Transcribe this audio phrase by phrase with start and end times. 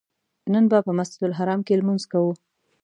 [0.53, 2.31] نن به په مسجدالحرام کې لمونځ کوو.